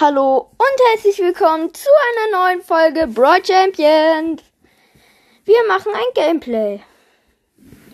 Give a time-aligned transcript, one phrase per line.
[0.00, 4.42] Hallo und herzlich willkommen zu einer neuen Folge Broad Champions.
[5.44, 6.80] Wir machen ein Gameplay.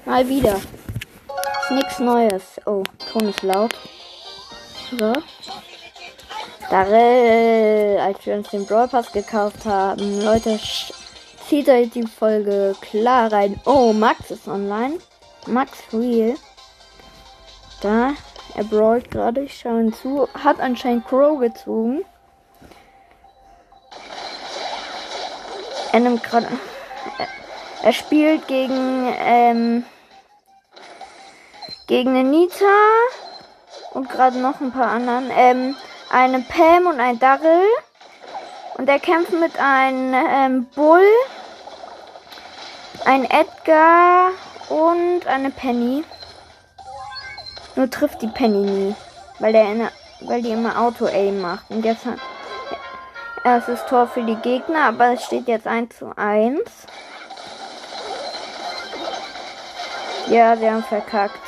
[0.04, 0.56] Mal wieder.
[0.56, 2.42] Ist nichts Neues.
[2.66, 3.74] Oh, Ton ist laut.
[4.90, 5.14] So.
[6.68, 10.20] Darrell, als wir uns den Brawl Pass gekauft haben.
[10.20, 10.60] Leute,
[11.48, 13.58] zieht euch die Folge klar rein.
[13.64, 14.98] Oh, Max ist online.
[15.46, 16.34] Max Real.
[17.80, 18.12] Da.
[18.56, 20.28] Er brawlt gerade, ich schaue ihn zu.
[20.32, 22.04] Hat anscheinend Crow gezogen.
[25.92, 26.46] Er nimmt gerade.
[27.82, 29.12] Er spielt gegen.
[29.18, 29.84] Ähm,
[31.86, 32.64] gegen eine Nita.
[33.92, 35.30] Und gerade noch ein paar anderen.
[35.36, 35.76] Ähm,
[36.10, 37.66] eine Pam und ein Darryl.
[38.74, 41.06] Und er kämpft mit einem ähm, Bull.
[43.04, 44.30] Ein Edgar
[44.68, 46.04] und eine Penny.
[47.76, 48.94] Nur trifft die Penny nie.
[49.38, 51.70] Weil, der eine, weil die immer Auto-Aim macht.
[51.70, 52.18] Und jetzt hat
[53.44, 56.60] erstes Tor für die Gegner, aber es steht jetzt 1 zu 1.
[60.28, 61.40] Ja, sie haben verkackt.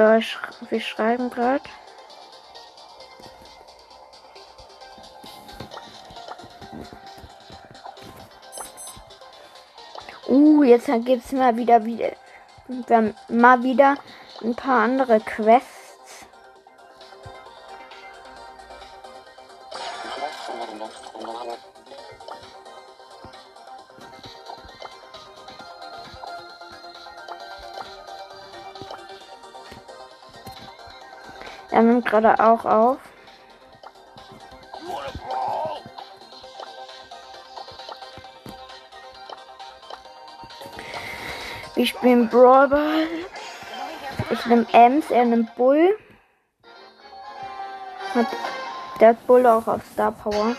[0.00, 0.06] So,
[0.70, 1.62] wir schreiben gerade.
[10.26, 12.12] Uh, jetzt gibt es mal wieder, wieder,
[13.28, 13.96] mal wieder
[14.42, 15.69] ein paar andere Quests.
[31.70, 32.98] Er nimmt gerade auch auf.
[41.74, 43.06] Wir spielen Brawlball.
[44.30, 45.96] Ich nehme Ems, er nimmt Bull.
[48.14, 48.26] Hat
[49.00, 50.56] der Bull auch auf Star Power.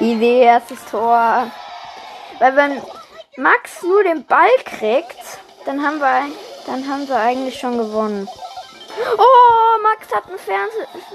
[0.00, 1.50] Idee, erstes Tor.
[2.38, 2.82] Weil wenn
[3.36, 6.26] Max nur den Ball kriegt, dann haben wir,
[6.66, 8.28] dann haben wir eigentlich schon gewonnen.
[9.18, 10.68] Oh, Max hat ein Fern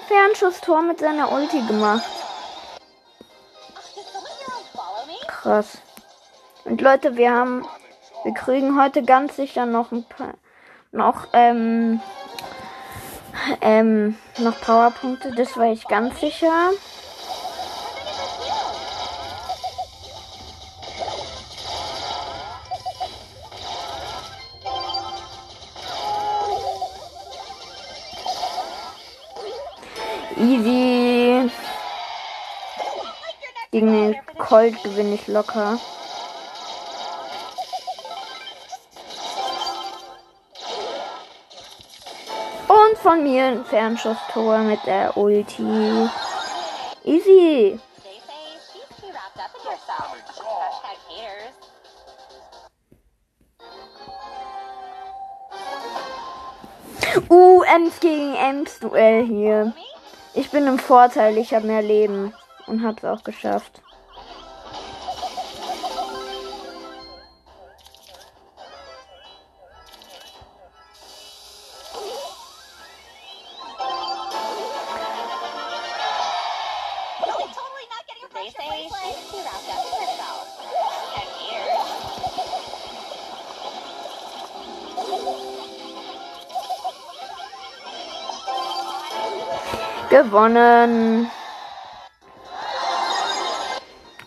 [0.07, 2.03] Fernschusstor mit seiner Ulti gemacht.
[5.28, 5.78] Krass.
[6.63, 7.67] Und Leute, wir haben,
[8.23, 10.34] wir kriegen heute ganz sicher noch ein paar,
[10.91, 12.02] noch, ähm,
[13.62, 15.31] ähm, noch Powerpunkte.
[15.35, 16.72] Das war ich ganz sicher.
[34.55, 35.77] Colt gewinne ich locker.
[42.69, 46.09] Und von mir ein Fernschusstor mit der Ulti.
[47.03, 47.77] Easy.
[57.29, 59.73] Uh, Ems gegen Ems Duell hier.
[60.33, 62.33] Ich bin im Vorteil, ich habe mehr Leben
[62.67, 63.81] und habe es auch geschafft.
[90.35, 91.31] Gewonnen.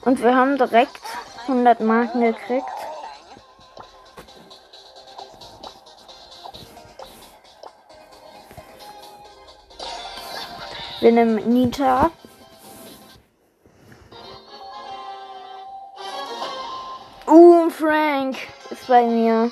[0.06, 1.02] Und wir haben direkt
[1.42, 2.64] 100 Marken gekriegt.
[11.00, 12.10] Wir nehmen Nita.
[17.26, 18.36] Uh, Frank
[18.70, 19.50] ist bei mir.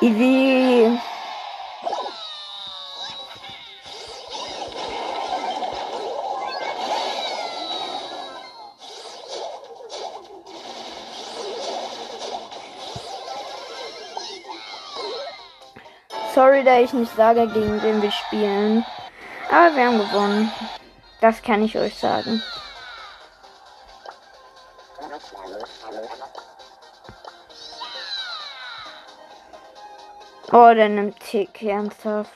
[0.00, 0.96] Easy.
[16.32, 18.84] Sorry, da ich nicht sage, gegen wen wir spielen.
[19.50, 20.52] Aber wir haben gewonnen.
[21.20, 22.40] Das kann ich euch sagen.
[30.68, 32.30] Oh, der nimmt Tick, ernsthaft.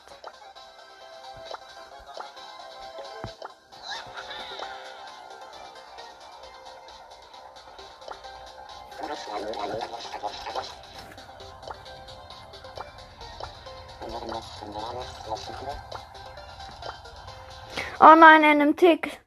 [18.01, 19.21] Oh nein, er nimmt Tick.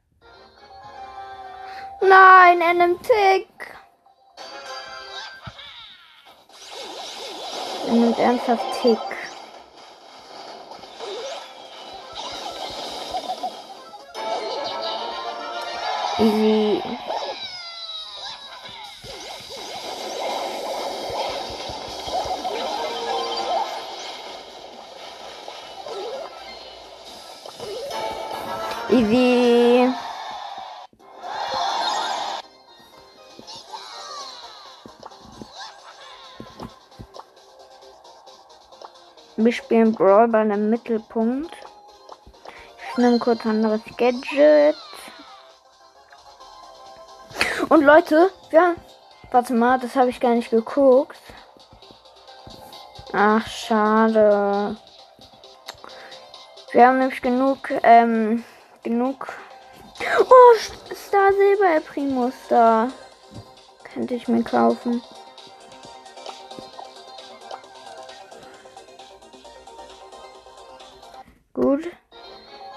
[2.02, 3.75] Nein, er nimmt Tick.
[8.00, 9.00] Nimmt ernsthaft Tick.
[16.18, 16.82] Easy.
[39.46, 41.56] Wir spielen Brawl bei einem Mittelpunkt.
[42.90, 44.76] Ich nehme kurz ein anderes Gadget.
[47.70, 48.74] Und Leute, ja,
[49.30, 51.20] warte mal, das habe ich gar nicht geguckt.
[53.14, 54.78] Ach, schade.
[56.72, 58.44] Wir haben nämlich genug, ähm,
[58.82, 59.28] genug.
[60.28, 60.56] Oh,
[60.92, 62.90] Star Silber Primus da.
[63.94, 65.04] Könnte ich mir kaufen.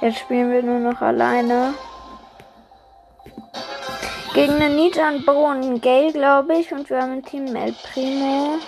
[0.01, 1.75] Jetzt spielen wir nur noch alleine.
[4.33, 6.71] Gegen einen Nijan, Bo und einen Gale, glaube ich.
[6.73, 8.59] Und wir haben ein Team El Primo.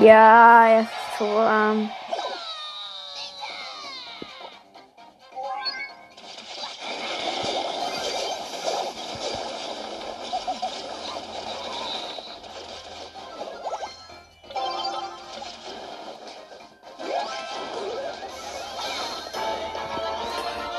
[0.00, 1.90] Ja, er ist Tor.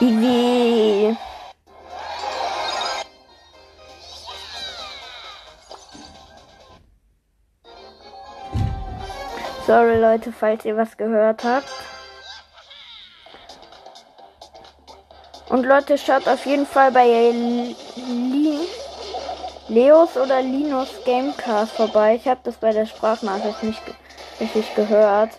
[0.01, 1.15] Easy.
[9.67, 11.69] Sorry Leute, falls ihr was gehört habt.
[15.49, 18.67] Und Leute, schaut auf jeden Fall bei Li
[19.67, 22.15] Leos oder Linus Gamecast vorbei.
[22.15, 23.81] Ich habe das bei der Sprachnachricht nicht
[24.39, 25.29] richtig gehört.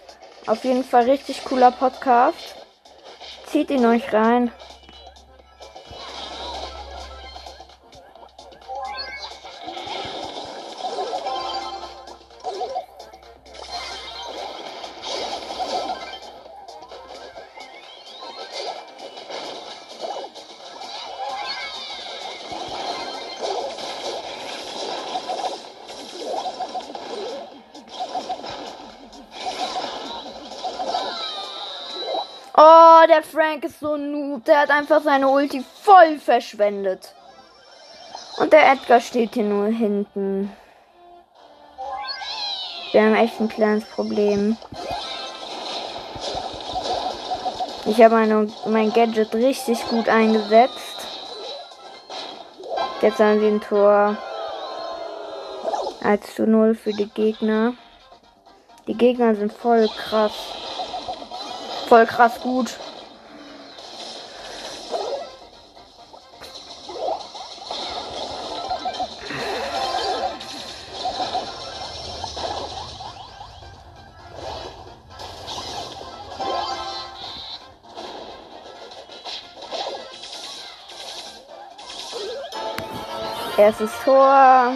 [0.47, 2.62] Auf jeden Fall richtig cooler Podcast.
[3.53, 4.51] Zieht ihn euch rein.
[33.13, 34.47] Der Frank ist so noob.
[34.47, 37.15] Der hat einfach seine Ulti voll verschwendet.
[38.39, 40.51] Und der Edgar steht hier nur hinten.
[42.93, 44.57] Wir haben echt ein kleines Problem.
[47.85, 51.07] Ich habe mein Gadget richtig gut eingesetzt.
[53.03, 54.17] Jetzt haben wir ein Tor
[56.03, 57.75] 1 zu 0 für die Gegner.
[58.87, 60.33] Die Gegner sind voll krass
[61.93, 62.79] voll krass gut.
[83.63, 84.75] Erstes Tor.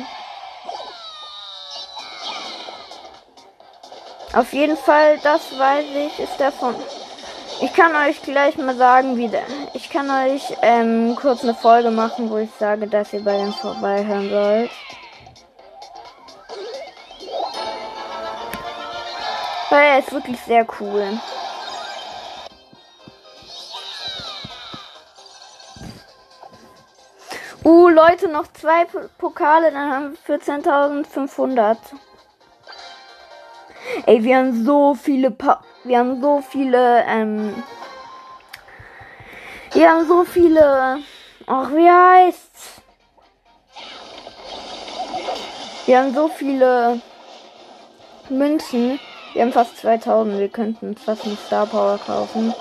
[4.33, 6.77] Auf jeden Fall, das weiß ich, ist davon.
[7.61, 9.43] Ich kann euch gleich mal sagen, wie der.
[9.75, 13.53] Ich kann euch ähm, kurz eine Folge machen, wo ich sage, dass ihr bei dem
[13.55, 14.71] vorbeihören sollt.
[19.73, 21.19] Er ist wirklich sehr cool.
[27.97, 28.85] Leute, noch zwei
[29.17, 31.79] Pokale, dann haben wir 14.500.
[34.05, 37.63] Ey, wir haben so viele pa wir haben so viele ähm
[39.73, 40.99] wir haben so viele
[41.47, 42.83] ach wie heißt's?
[45.87, 47.01] Wir haben so viele
[48.29, 49.01] Münzen.
[49.33, 52.55] Wir haben fast 2000 wir könnten fast eine Star Power kaufen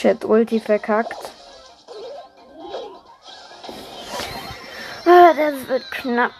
[0.00, 1.30] Chat Ulti verkackt.
[5.04, 6.30] Ah, das wird knapp.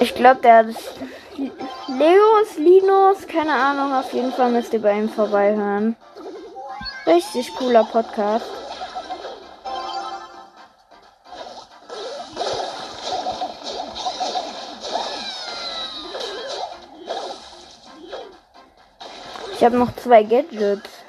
[0.00, 0.94] Ich glaube, der ist
[1.86, 5.94] Leos, Linus, keine Ahnung, auf jeden Fall müsst ihr bei ihm vorbeihören.
[7.06, 8.61] Richtig cooler Podcast.
[19.62, 21.01] Ich habe noch zwei Gadgets.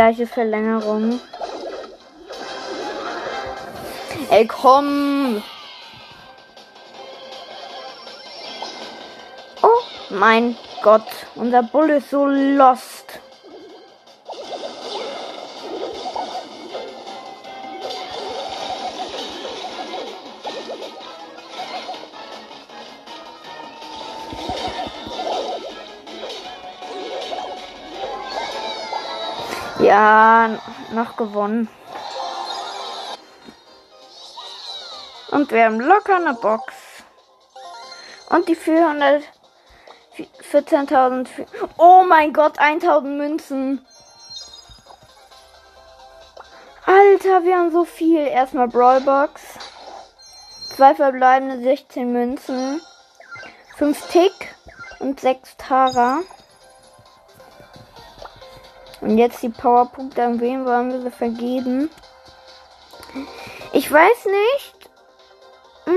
[0.00, 1.20] Gleiche Verlängerung.
[4.30, 5.42] Ey, komm!
[9.60, 9.68] Oh
[10.08, 11.04] mein Gott,
[11.34, 12.89] unser Bull ist so lost.
[29.90, 30.48] Ja,
[30.92, 31.68] noch gewonnen.
[35.32, 36.74] Und wir haben locker eine Box.
[38.28, 39.24] Und die 400.
[40.52, 41.26] 14.000.
[41.76, 43.84] Oh mein Gott, 1000 Münzen.
[46.86, 48.24] Alter, wir haben so viel.
[48.28, 49.42] Erstmal Brawlbox.
[50.76, 52.80] Zwei verbleibende 16 Münzen.
[53.76, 54.54] 5 Tick
[55.00, 56.20] und 6 Tara.
[59.00, 61.90] Und jetzt die Powerpunkte, an wen wollen wir sie vergeben?
[63.72, 64.90] Ich weiß nicht.
[65.84, 65.94] Hm.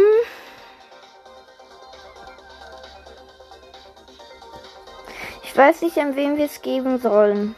[5.43, 7.55] Ich weiß nicht, an wen wir es geben sollen.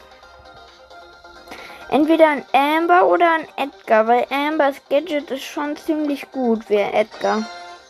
[1.90, 7.46] Entweder an Amber oder an Edgar, weil Ambers Gadget ist schon ziemlich gut, wer Edgar.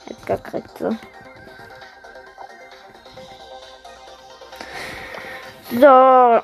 [0.07, 0.95] Edgar kriegt so.
[5.71, 6.41] So.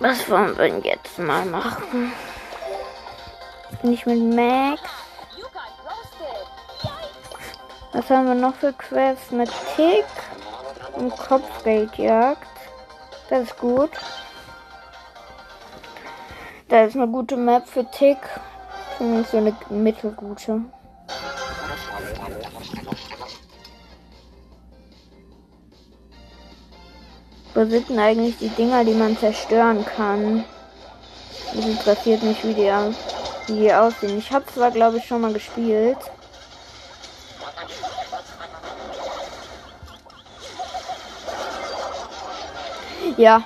[0.00, 2.12] Was wollen wir denn jetzt mal machen?
[3.82, 4.80] Nicht mit Max.
[7.92, 10.04] Was haben wir noch für Quests mit Tick
[10.92, 12.46] und Kopfgeldjagd?
[13.28, 13.90] Das ist gut.
[16.68, 18.18] Da ist eine gute Map für Tick.
[18.96, 20.62] Zumindest so eine mittelgute.
[27.58, 30.44] Wo sind denn eigentlich die Dinger, die man zerstören kann?
[31.52, 32.70] Das interessiert mich, wie die,
[33.48, 34.16] wie die aussehen.
[34.16, 35.98] Ich habe zwar, glaube ich, schon mal gespielt.
[43.16, 43.42] Ja.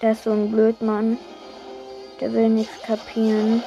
[0.00, 1.18] Der ist so ein Blödmann.
[2.22, 3.62] Der will nichts kapieren.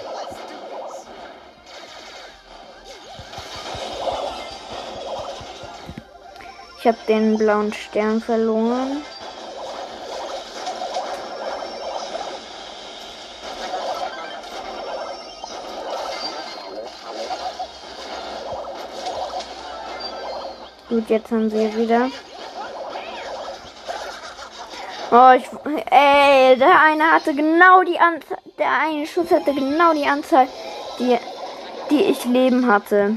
[6.89, 9.03] Habe den blauen Stern verloren.
[20.89, 22.09] Gut, jetzt haben sie wieder.
[25.11, 25.43] Oh, ich,
[25.91, 30.47] ey, der eine hatte genau die Anzahl, der eine Schuss hatte genau die Anzahl,
[30.97, 31.17] die,
[31.91, 33.15] die ich Leben hatte.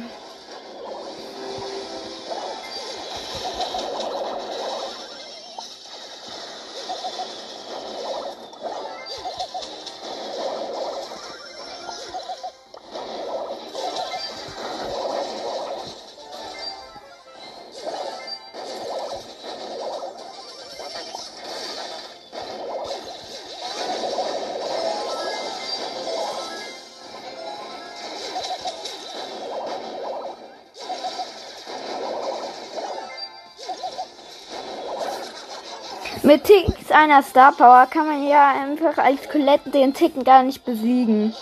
[36.25, 40.65] Mit Ticks einer Star Power kann man ja einfach als Colette den Ticken gar nicht
[40.65, 41.35] besiegen.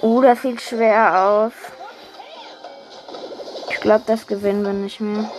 [0.00, 1.52] Oh, das sieht schwer aus.
[3.68, 5.30] Ich glaube, das gewinnen wir nicht mehr.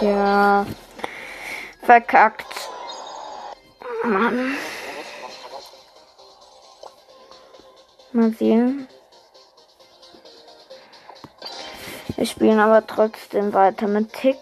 [0.00, 0.66] Ja.
[1.82, 2.68] Verkackt.
[4.04, 4.56] Mann.
[8.14, 8.86] Mal sehen.
[12.14, 14.38] Wir spielen aber trotzdem weiter mit Tick.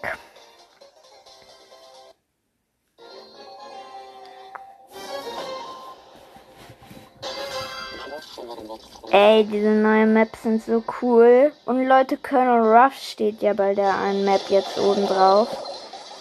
[9.09, 11.51] Ey, diese neuen Maps sind so cool.
[11.65, 15.47] Und Leute, Colonel Ruff steht ja bei der einen Map jetzt oben drauf.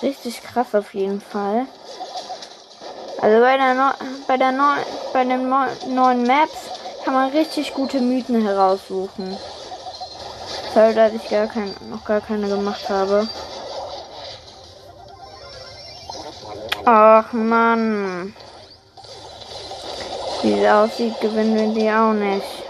[0.03, 1.67] Richtig krass auf jeden Fall.
[3.21, 3.91] Also bei der, no
[4.27, 4.73] bei der, no
[5.13, 5.51] bei den
[5.95, 9.37] neuen Maps kann man richtig gute Mythen heraussuchen.
[10.75, 13.29] Sorry, dass ich gar kein, noch gar keine gemacht habe.
[16.85, 18.35] Ach Mann.
[20.43, 22.62] Wie es aussieht, gewinnen wir die auch nicht.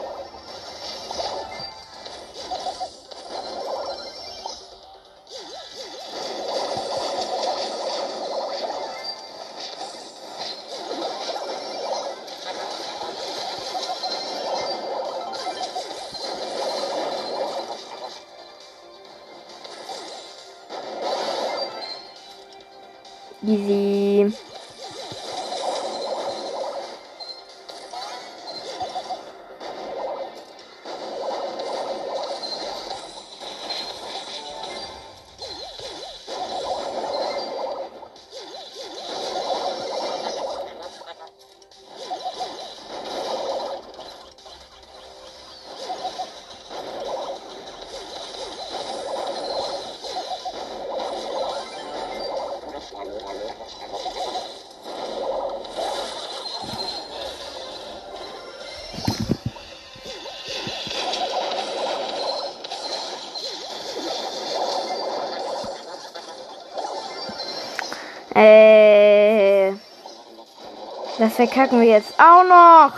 [71.22, 72.92] Das verkacken wir jetzt auch noch.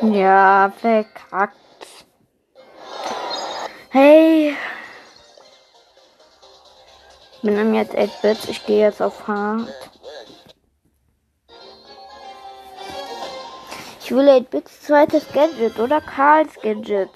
[0.00, 1.56] Ja, verkackt.
[3.90, 4.56] Hey.
[7.42, 8.48] Bin jetzt 8-Bit.
[8.48, 9.68] Ich gehe jetzt auf Hard.
[14.08, 17.10] Ich will 8-Bits zweites Gadget oder Karls Gadget.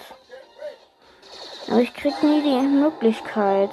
[1.69, 3.71] Aber ich krieg nie die Möglichkeit.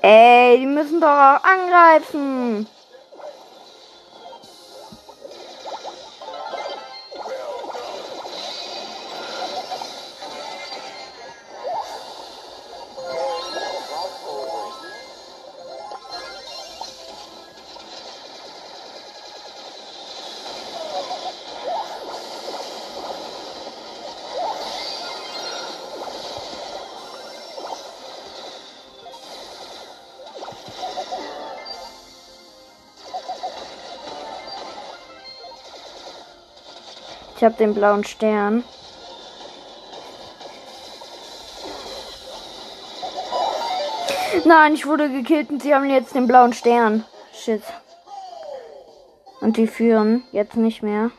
[0.00, 2.68] Ey, die müssen doch auch angreifen.
[37.38, 38.64] Ich habe den blauen Stern.
[44.44, 47.04] Nein, ich wurde gekillt und sie haben jetzt den blauen Stern.
[47.32, 47.62] Shit.
[49.40, 51.12] Und die führen jetzt nicht mehr.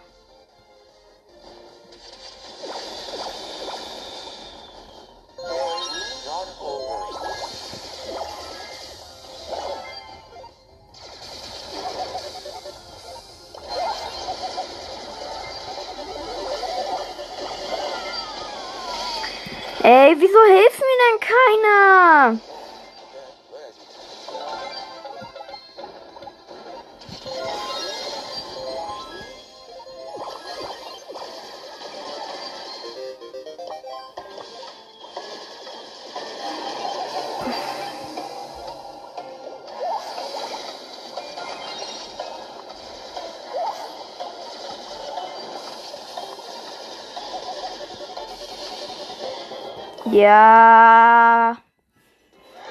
[50.20, 51.56] Ja.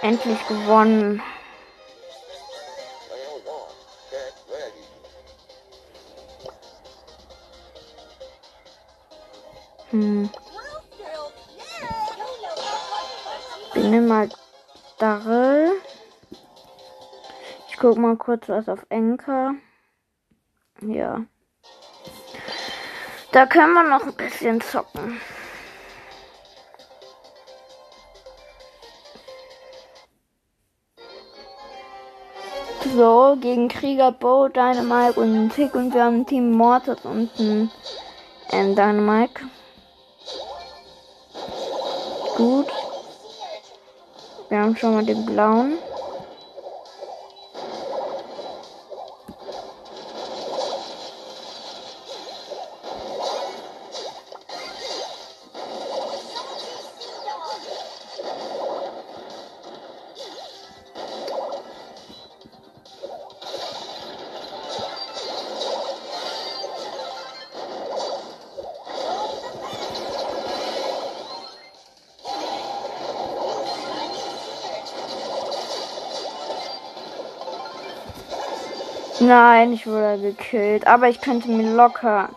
[0.02, 1.22] Endlich gewonnen.
[9.90, 10.28] Hm.
[13.74, 14.28] Ich nehme mal
[14.98, 15.70] Darrell.
[17.68, 19.54] Ich guck mal kurz was auf Enker.
[20.82, 21.24] Ja.
[23.32, 25.18] Da können wir noch ein bisschen zocken.
[32.98, 37.70] So, gegen Krieger, Bo, Dynamite und Tick und wir haben ein Team Mortis und ein
[38.50, 39.40] ähm, Dynamite.
[42.36, 42.66] Gut.
[44.48, 45.78] Wir haben schon mal den blauen.
[79.58, 80.86] Nein, ich wurde gekillt.
[80.86, 82.28] Aber ich könnte mir locker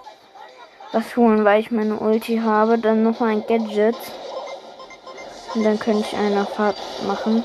[0.92, 2.80] was holen, weil ich meine Ulti habe.
[2.80, 3.96] Dann noch ein Gadget.
[5.54, 7.44] Und dann könnte ich eine Fahrt machen.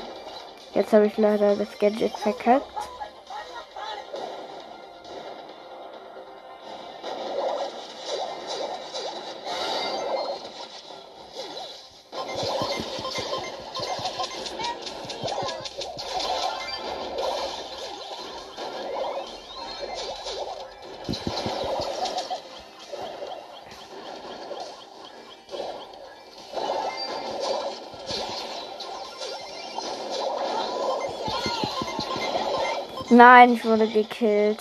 [0.73, 2.65] Jetzt habe ich leider das Gadget verkackt.
[33.17, 34.59] Nein, ich wurde gekillt.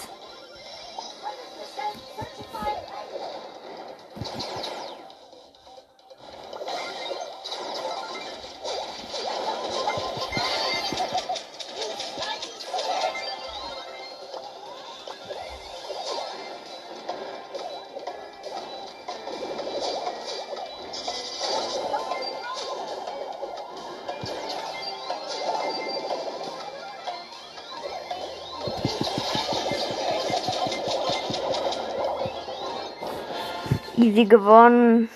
[33.96, 35.08] Easy gewonnen.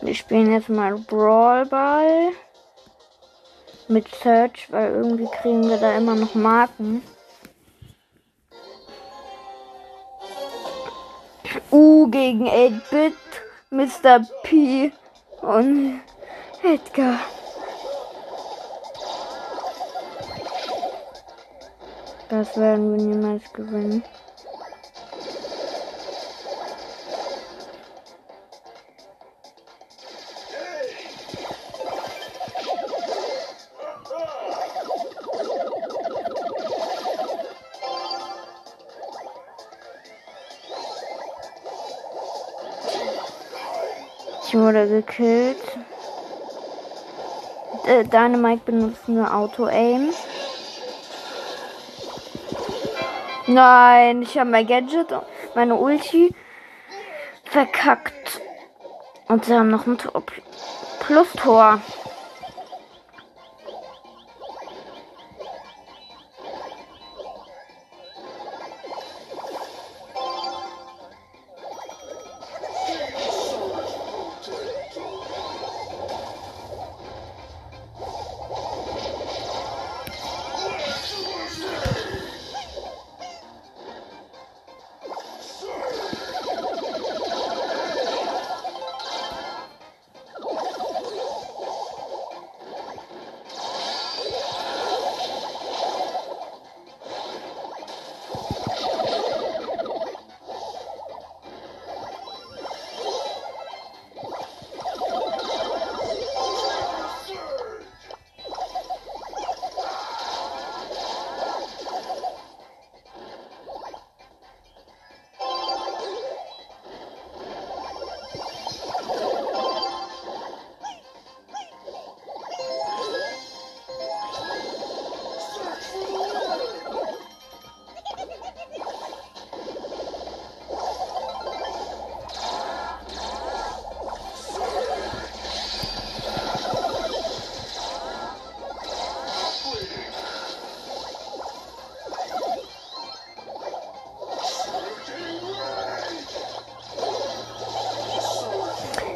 [0.00, 2.32] Wir spielen jetzt mal Brawl Ball
[3.88, 7.02] mit Search, weil irgendwie kriegen wir da immer noch Marken.
[11.70, 13.14] U gegen 8-Bit,
[13.70, 14.26] Mr.
[14.42, 14.92] P
[15.42, 16.00] und
[16.62, 17.18] Edgar.
[22.28, 24.02] Das werden wir niemals gewinnen.
[44.48, 45.56] Ich wurde gekillt.
[47.86, 50.10] Äh, Dynamite benutzt nur Auto-Aim.
[53.46, 55.14] Nein, ich habe mein Gadget,
[55.54, 56.34] meine Ulti
[57.44, 58.40] verkackt.
[59.28, 60.22] Und sie haben noch ein Tor
[61.00, 61.80] Plus-Tor.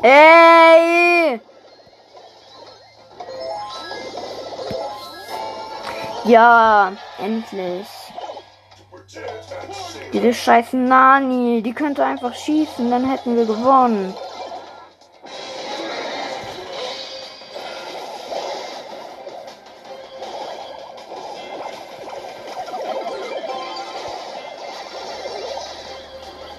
[0.03, 1.41] Ey!
[6.25, 7.87] Ja, endlich.
[10.13, 14.15] Diese scheiß Nani, die könnte einfach schießen, dann hätten wir gewonnen.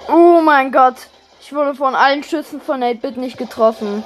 [0.07, 1.07] Oh mein Gott.
[1.51, 4.05] Ich wurde von allen Schüssen von 8-Bit nicht getroffen.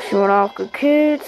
[0.00, 1.22] Ich wurde auch gekillt.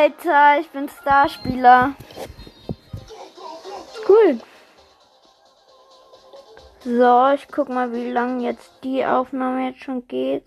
[0.00, 1.92] Alter, ich bin Starspieler.
[4.08, 4.38] Cool.
[6.84, 10.44] So, ich guck mal, wie lange jetzt die Aufnahme jetzt schon geht.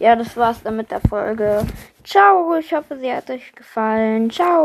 [0.00, 1.64] Ja, das war's dann mit der Folge.
[2.02, 4.28] Ciao, ich hoffe, sie hat euch gefallen.
[4.30, 4.60] Ciao.